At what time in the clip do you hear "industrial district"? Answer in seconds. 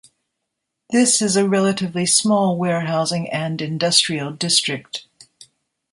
3.61-5.05